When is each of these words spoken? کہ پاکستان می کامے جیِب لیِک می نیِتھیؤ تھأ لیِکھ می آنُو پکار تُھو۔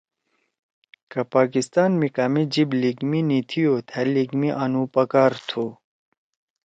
کہ 1.11 1.21
پاکستان 1.33 1.91
می 1.99 2.09
کامے 2.15 2.43
جیِب 2.53 2.69
لیِک 2.79 2.97
می 3.09 3.19
نیِتھیؤ 3.27 3.75
تھأ 3.89 4.01
لیِکھ 4.13 4.33
می 4.39 4.49
آنُو 4.63 4.83
پکار 4.93 5.31
تُھو۔ 5.47 5.65